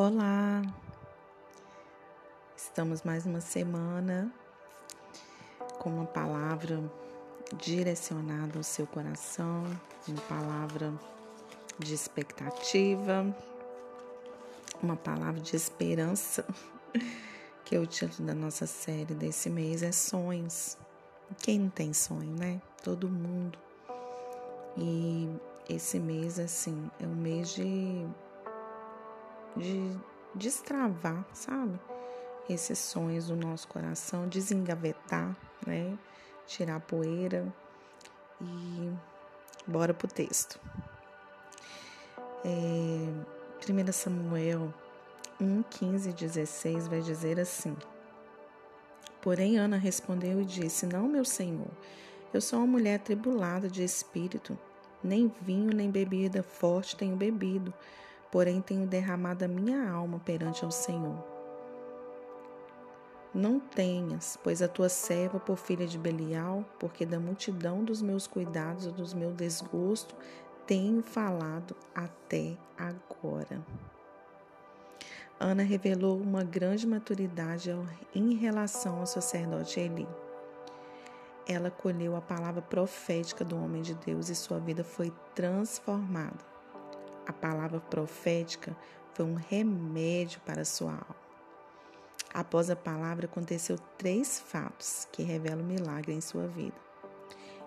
[0.00, 0.62] Olá!
[2.56, 4.32] Estamos mais uma semana
[5.80, 6.80] com uma palavra
[7.56, 9.64] direcionada ao seu coração,
[10.06, 10.94] uma palavra
[11.80, 13.26] de expectativa,
[14.80, 16.46] uma palavra de esperança,
[17.64, 20.78] que é o título da nossa série desse mês é Sonhos.
[21.38, 22.62] Quem não tem sonho, né?
[22.84, 23.58] Todo mundo.
[24.76, 25.28] E
[25.68, 28.06] esse mês, assim, é um mês de
[29.58, 29.96] de
[30.34, 31.78] destravar, sabe?
[32.48, 35.36] Esses sonhos do nosso coração, desengavetar,
[35.66, 35.98] né?
[36.46, 37.52] Tirar a poeira
[38.40, 38.90] e
[39.66, 40.58] bora pro texto.
[42.44, 42.48] É,
[43.70, 44.72] 1 Samuel
[45.40, 47.76] 1, 15 e 16 vai dizer assim:
[49.20, 51.68] Porém, Ana respondeu e disse: Não, meu senhor,
[52.32, 54.58] eu sou uma mulher tribulada de espírito,
[55.04, 57.74] nem vinho nem bebida forte tenho bebido
[58.30, 61.16] porém tenho derramado a minha alma perante ao Senhor.
[63.34, 68.26] Não tenhas, pois a tua serva por filha de Belial, porque da multidão dos meus
[68.26, 70.14] cuidados e dos meu desgosto
[70.66, 73.64] tenho falado até agora.
[75.40, 77.70] Ana revelou uma grande maturidade
[78.14, 80.08] em relação ao sacerdote Eli.
[81.46, 86.57] Ela colheu a palavra profética do homem de Deus e sua vida foi transformada.
[87.28, 88.74] A palavra profética
[89.12, 91.16] foi um remédio para sua alma.
[92.32, 96.76] Após a palavra, aconteceu três fatos que revelam milagre em sua vida.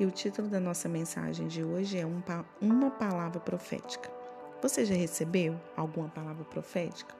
[0.00, 2.06] E o título da nossa mensagem de hoje é
[2.60, 4.10] Uma Palavra Profética.
[4.62, 7.14] Você já recebeu alguma palavra profética?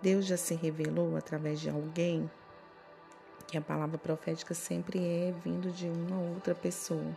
[0.00, 2.30] Deus já se revelou através de alguém?
[3.46, 7.14] Que a palavra profética sempre é vindo de uma outra pessoa.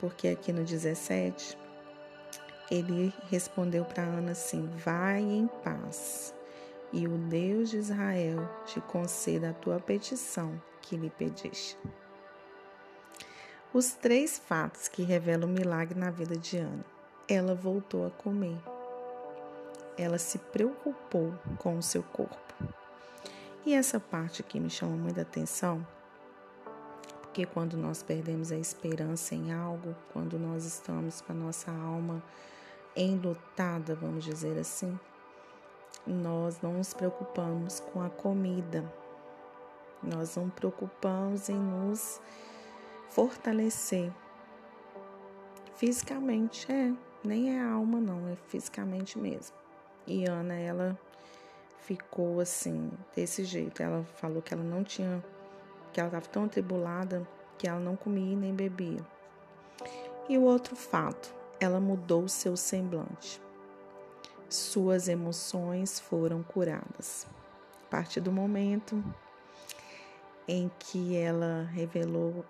[0.00, 1.56] Porque aqui no 17,
[2.70, 6.34] ele respondeu para Ana assim: Vai em paz,
[6.92, 11.76] e o Deus de Israel te conceda a tua petição que lhe pediste.
[13.72, 16.84] Os três fatos que revelam o milagre na vida de Ana.
[17.26, 18.56] Ela voltou a comer.
[19.96, 22.54] Ela se preocupou com o seu corpo.
[23.66, 25.84] E essa parte aqui me chama muita atenção,
[27.22, 32.22] porque quando nós perdemos a esperança em algo, quando nós estamos com a nossa alma
[32.96, 34.98] enlutada, vamos dizer assim,
[36.06, 38.84] nós não nos preocupamos com a comida,
[40.02, 42.20] nós não preocupamos em nos
[43.08, 44.12] fortalecer
[45.74, 46.92] fisicamente, é,
[47.24, 49.56] nem é a alma não, é fisicamente mesmo.
[50.06, 50.98] E Ana, ela
[51.84, 53.82] ficou assim, desse jeito.
[53.82, 55.22] Ela falou que ela não tinha,
[55.92, 57.26] que ela estava tão atribulada
[57.58, 59.00] que ela não comia nem bebia.
[60.28, 61.34] E o outro fato,
[61.64, 63.40] ela mudou seu semblante.
[64.48, 67.26] Suas emoções foram curadas.
[67.86, 69.02] A partir do momento
[70.46, 72.44] em que ela revelou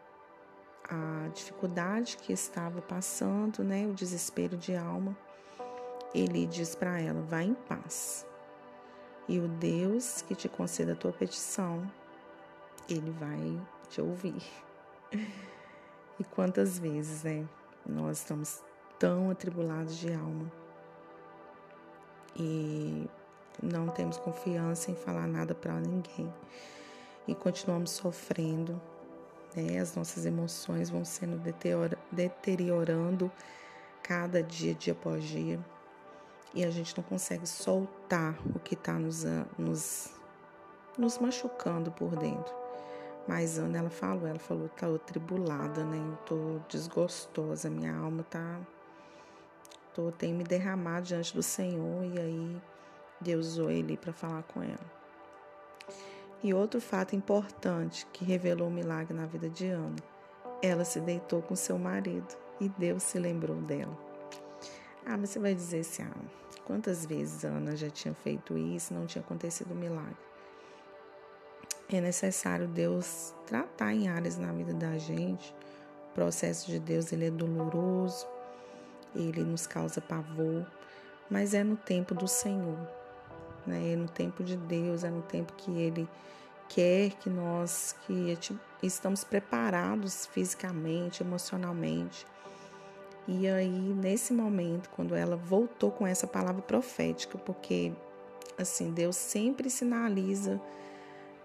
[0.88, 5.16] a dificuldade que estava passando, né, o desespero de alma,
[6.12, 8.26] ele diz para ela: vá em paz.
[9.26, 11.90] E o Deus que te conceda a tua petição,
[12.88, 14.42] ele vai te ouvir.
[16.16, 17.44] E quantas vezes, né,
[17.84, 18.62] nós estamos
[19.04, 20.50] tão atribulados de alma
[22.34, 23.06] e
[23.62, 26.32] não temos confiança em falar nada para ninguém
[27.28, 28.80] e continuamos sofrendo,
[29.54, 29.78] né?
[29.78, 31.38] As nossas emoções vão sendo
[32.10, 33.30] deteriorando
[34.02, 35.60] cada dia, dia após dia,
[36.54, 39.24] e a gente não consegue soltar o que está nos,
[39.58, 40.14] nos,
[40.96, 42.54] nos machucando por dentro.
[43.28, 45.98] Mas Ana, ela falou, ela falou, tá tribulada, né?
[45.98, 48.60] Eu tô desgostosa, minha alma tá
[49.94, 52.62] tô, tenho me derramado diante do Senhor e aí
[53.20, 54.94] Deus usou ele para falar com ela.
[56.42, 59.96] E outro fato importante que revelou o um milagre na vida de Ana,
[60.62, 63.96] ela se deitou com seu marido e Deus se lembrou dela.
[65.06, 69.06] Ah, mas você vai dizer assim, ah, quantas vezes Ana já tinha feito isso não
[69.06, 70.16] tinha acontecido o um milagre?
[71.90, 75.54] É necessário Deus tratar em áreas na vida da gente.
[76.10, 78.26] O processo de Deus ele é doloroso,
[79.14, 80.66] ele nos causa pavor,
[81.30, 82.78] mas é no tempo do Senhor,
[83.66, 83.92] né?
[83.92, 86.08] É no tempo de Deus, é no tempo que Ele
[86.68, 88.38] quer que nós que
[88.82, 92.26] estamos preparados fisicamente, emocionalmente.
[93.26, 97.92] E aí, nesse momento, quando ela voltou com essa palavra profética, porque
[98.58, 100.60] assim, Deus sempre sinaliza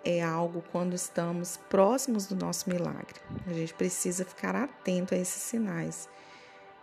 [0.03, 3.19] é algo quando estamos próximos do nosso milagre.
[3.47, 6.07] A gente precisa ficar atento a esses sinais.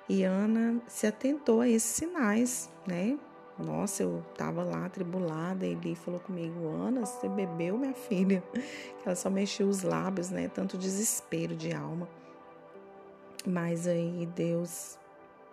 [0.08, 3.18] E Ana se atentou a esses sinais, né?
[3.58, 8.42] Nossa, eu tava lá tribulada, ele falou comigo, Ana, você bebeu, minha filha?
[9.04, 10.48] Ela só mexeu os lábios, né?
[10.48, 12.06] Tanto desespero de alma.
[13.46, 14.98] Mas aí Deus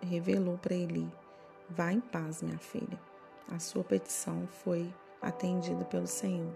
[0.02, 1.08] revelou para ele:
[1.70, 3.00] vá em paz, minha filha.
[3.50, 6.52] A sua petição foi atendida pelo Senhor.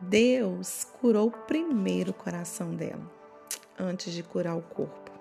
[0.00, 3.10] Deus curou primeiro o coração dela,
[3.78, 5.17] antes de curar o corpo.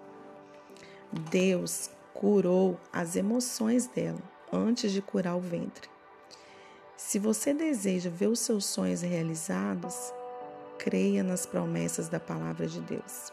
[1.12, 4.22] Deus curou as emoções dela
[4.52, 5.90] antes de curar o ventre.
[6.96, 10.12] Se você deseja ver os seus sonhos realizados,
[10.78, 13.32] creia nas promessas da palavra de Deus.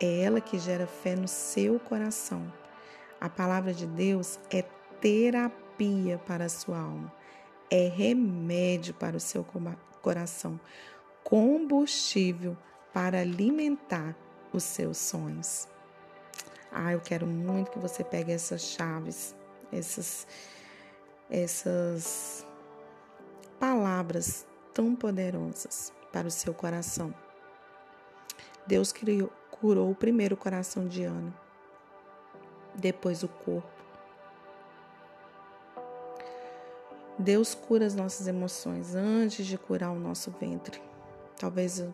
[0.00, 2.52] É ela que gera fé no seu coração.
[3.20, 4.62] A palavra de Deus é
[5.00, 7.12] terapia para a sua alma,
[7.70, 9.46] é remédio para o seu
[10.02, 10.58] coração,
[11.22, 12.56] combustível
[12.92, 14.16] para alimentar
[14.52, 15.68] os seus sonhos.
[16.72, 19.34] Ah, eu quero muito que você pegue essas chaves,
[19.72, 20.26] essas,
[21.28, 22.46] essas
[23.58, 27.14] palavras tão poderosas para o seu coração.
[28.66, 31.34] Deus criou, curou primeiro o coração de Ana,
[32.74, 33.68] depois o corpo.
[37.18, 40.80] Deus cura as nossas emoções antes de curar o nosso ventre.
[41.38, 41.84] Talvez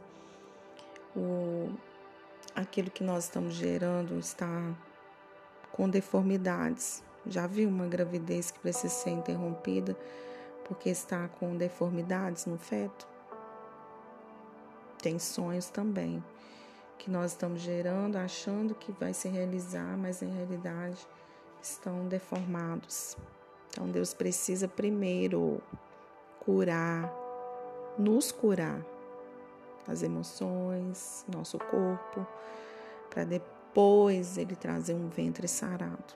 [1.16, 1.70] o,
[2.56, 4.74] aquilo que nós estamos gerando está
[5.70, 7.04] com deformidades.
[7.26, 9.94] Já viu uma gravidez que precisa ser interrompida
[10.64, 13.06] porque está com deformidades no feto?
[15.02, 16.24] Tem sonhos também
[16.98, 21.06] que nós estamos gerando, achando que vai se realizar, mas em realidade
[21.62, 23.16] estão deformados.
[23.68, 25.60] Então Deus precisa primeiro
[26.40, 27.12] curar,
[27.98, 28.80] nos curar
[29.88, 32.26] as emoções, nosso corpo,
[33.10, 36.14] para depois ele trazer um ventre sarado.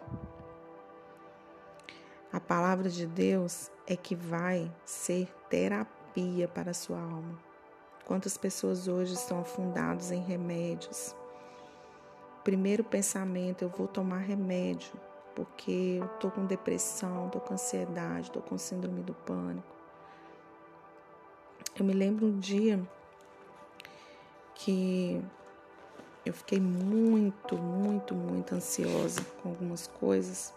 [2.33, 7.39] A palavra de Deus é que vai ser terapia para a sua alma.
[8.05, 11.15] Quantas pessoas hoje estão afundadas em remédios?
[12.45, 14.93] Primeiro pensamento, eu vou tomar remédio
[15.35, 19.77] porque eu tô com depressão, tô com ansiedade, tô com síndrome do pânico.
[21.79, 22.81] Eu me lembro um dia
[24.65, 25.23] que
[26.25, 30.53] eu fiquei muito, muito, muito ansiosa com algumas coisas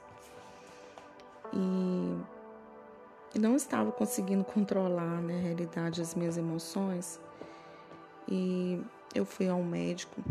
[1.53, 7.19] e não estava conseguindo controlar, né, a realidade as minhas emoções.
[8.27, 8.81] E
[9.15, 10.21] eu fui ao médico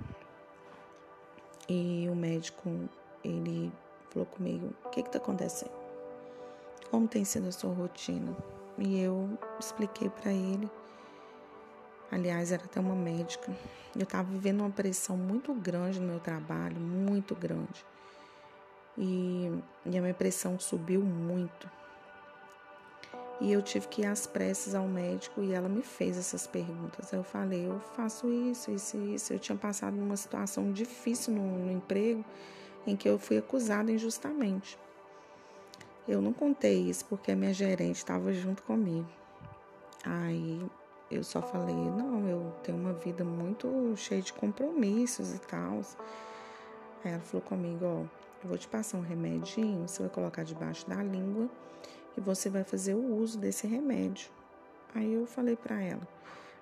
[1.69, 2.69] e o médico
[3.25, 3.73] ele
[4.11, 5.73] falou comigo: "O que está acontecendo?
[6.91, 8.37] Como tem sido a sua rotina?"
[8.79, 10.71] E eu expliquei para ele
[12.13, 13.51] Aliás, era até uma médica.
[13.97, 17.87] Eu estava vivendo uma pressão muito grande no meu trabalho, muito grande.
[18.99, 19.51] E,
[19.87, 21.71] e a minha pressão subiu muito.
[23.41, 27.11] E eu tive que ir às pressas ao médico e ela me fez essas perguntas.
[27.15, 29.33] Eu falei, eu faço isso, isso e isso.
[29.33, 32.23] Eu tinha passado numa situação difícil no, no emprego
[32.87, 34.79] em que eu fui acusada injustamente.
[36.07, 39.09] Eu não contei isso porque a minha gerente estava junto comigo.
[40.05, 40.61] Aí
[41.15, 45.81] eu só falei, não, eu tenho uma vida muito cheia de compromissos e tal.
[47.05, 48.01] Aí ela falou comigo, ó,
[48.43, 51.49] eu vou te passar um remedinho, você vai colocar debaixo da língua
[52.17, 54.31] e você vai fazer o uso desse remédio.
[54.95, 56.07] Aí eu falei para ela,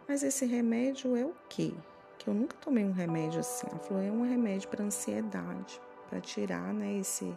[0.06, 1.72] mas esse remédio é o quê?
[2.18, 3.66] Que eu nunca tomei um remédio assim.
[3.68, 7.34] Ela falou, é um remédio para ansiedade, para tirar, né, esse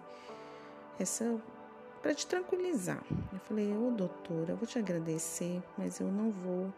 [1.00, 1.40] essa
[2.02, 3.02] para te tranquilizar.
[3.32, 6.72] Eu falei, ô doutora, eu vou te agradecer, mas eu não vou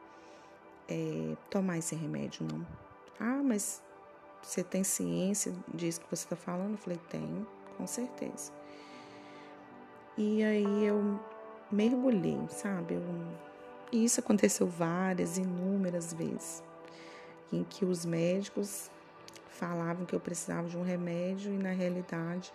[0.87, 2.65] é, tomar esse remédio, não.
[3.19, 3.81] Ah, mas
[4.41, 6.73] você tem ciência disso que você está falando?
[6.73, 8.51] Eu falei, tenho, com certeza.
[10.17, 11.19] E aí eu
[11.71, 12.93] mergulhei, sabe?
[12.93, 13.01] Eu,
[13.91, 16.63] e isso aconteceu várias, inúmeras vezes,
[17.51, 18.89] em que os médicos
[19.49, 22.53] falavam que eu precisava de um remédio e na realidade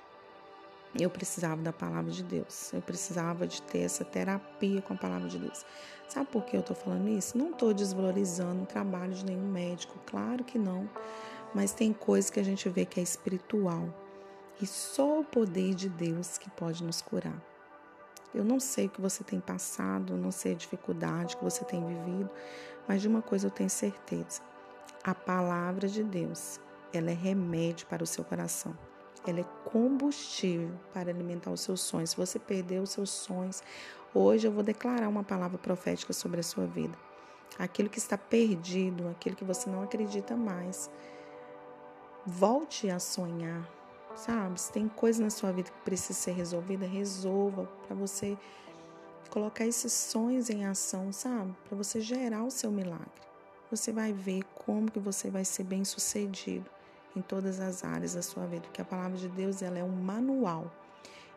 [0.99, 2.73] eu precisava da palavra de Deus.
[2.73, 5.64] Eu precisava de ter essa terapia com a palavra de Deus.
[6.09, 7.38] Sabe por que eu estou falando isso?
[7.38, 10.90] Não estou desvalorizando o trabalho de nenhum médico, claro que não.
[11.54, 13.94] Mas tem coisas que a gente vê que é espiritual.
[14.61, 17.40] E só o poder de Deus que pode nos curar.
[18.35, 21.85] Eu não sei o que você tem passado, não sei a dificuldade que você tem
[21.85, 22.30] vivido,
[22.87, 24.40] mas de uma coisa eu tenho certeza.
[25.02, 26.61] A palavra de Deus,
[26.92, 28.76] ela é remédio para o seu coração.
[29.27, 32.11] Ela é combustível para alimentar os seus sonhos.
[32.11, 33.62] Se você perdeu os seus sonhos,
[34.15, 36.97] hoje eu vou declarar uma palavra profética sobre a sua vida.
[37.59, 40.91] Aquilo que está perdido, aquilo que você não acredita mais.
[42.27, 43.69] Volte a sonhar.
[44.15, 44.61] sabe?
[44.61, 48.39] Se tem coisa na sua vida que precisa ser resolvida, resolva para você
[49.29, 51.55] colocar esses sonhos em ação, sabe?
[51.69, 53.09] Para você gerar o seu milagre.
[53.71, 56.69] Você vai ver como que você vai ser bem sucedido
[57.14, 59.90] em todas as áreas da sua vida, porque a palavra de Deus ela é um
[59.90, 60.71] manual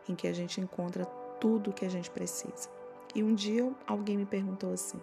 [0.07, 1.05] em que a gente encontra
[1.39, 2.69] tudo o que a gente precisa.
[3.15, 4.99] E um dia alguém me perguntou assim: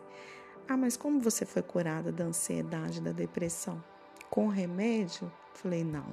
[0.68, 3.82] "Ah, mas como você foi curada da ansiedade, da depressão?
[4.28, 6.06] Com remédio?" Falei: "Não.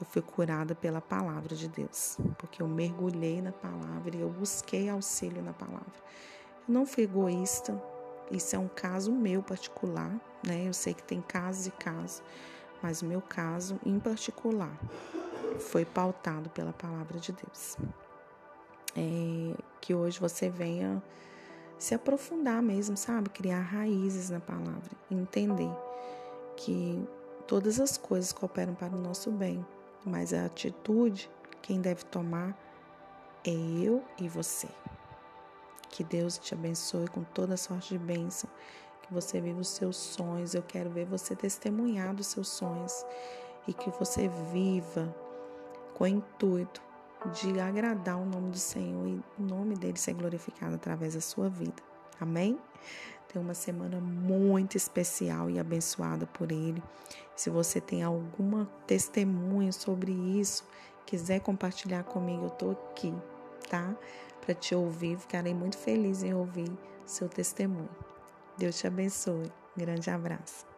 [0.00, 4.88] Eu fui curada pela palavra de Deus, porque eu mergulhei na palavra e eu busquei
[4.88, 5.94] auxílio na palavra.
[6.66, 7.80] Eu não fui egoísta,
[8.30, 10.10] isso é um caso meu particular,
[10.46, 10.66] né?
[10.66, 12.22] Eu sei que tem casos e casos,
[12.84, 14.78] mas o meu caso em particular
[15.58, 17.78] foi pautado pela palavra de Deus.
[18.94, 21.02] É, que hoje você venha
[21.78, 23.30] se aprofundar mesmo, sabe?
[23.30, 25.70] Criar raízes na palavra, entender
[26.58, 27.02] que
[27.46, 29.64] todas as coisas cooperam para o nosso bem,
[30.04, 31.30] mas a atitude
[31.62, 32.54] quem deve tomar
[33.46, 34.68] é eu e você.
[35.88, 38.50] Que Deus te abençoe com toda sorte de bênção,
[39.04, 40.54] que você viva os seus sonhos.
[40.54, 43.04] Eu quero ver você testemunhar dos seus sonhos
[43.68, 45.14] e que você viva
[45.94, 46.82] com o intuito
[47.32, 51.48] de agradar o nome do Senhor e o nome dele ser glorificado através da sua
[51.48, 51.82] vida.
[52.20, 52.58] Amém?
[53.28, 56.82] Tenha uma semana muito especial e abençoada por Ele.
[57.34, 60.64] Se você tem alguma testemunho sobre isso,
[61.04, 63.12] quiser compartilhar comigo, eu estou aqui,
[63.68, 63.94] tá?
[64.40, 66.70] Para te ouvir, ficarei muito feliz em ouvir
[67.06, 68.13] seu testemunho.
[68.58, 69.50] Deus te abençoe.
[69.76, 70.73] grande abraço.